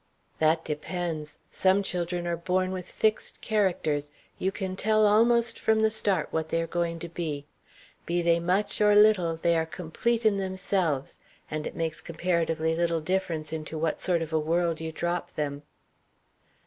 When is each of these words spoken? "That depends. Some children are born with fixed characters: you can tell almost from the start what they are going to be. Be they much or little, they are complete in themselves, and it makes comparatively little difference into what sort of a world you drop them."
"That 0.39 0.65
depends. 0.65 1.37
Some 1.51 1.83
children 1.83 2.25
are 2.25 2.35
born 2.35 2.71
with 2.71 2.89
fixed 2.89 3.39
characters: 3.41 4.11
you 4.39 4.51
can 4.51 4.75
tell 4.75 5.05
almost 5.05 5.59
from 5.59 5.81
the 5.83 5.91
start 5.91 6.29
what 6.31 6.49
they 6.49 6.59
are 6.59 6.65
going 6.65 6.97
to 6.97 7.07
be. 7.07 7.45
Be 8.07 8.23
they 8.23 8.39
much 8.39 8.81
or 8.81 8.95
little, 8.95 9.35
they 9.35 9.55
are 9.55 9.67
complete 9.67 10.25
in 10.25 10.37
themselves, 10.37 11.19
and 11.51 11.67
it 11.67 11.75
makes 11.75 12.01
comparatively 12.01 12.75
little 12.75 12.99
difference 12.99 13.53
into 13.53 13.77
what 13.77 14.01
sort 14.01 14.23
of 14.23 14.33
a 14.33 14.39
world 14.39 14.81
you 14.81 14.91
drop 14.91 15.35
them." 15.35 15.61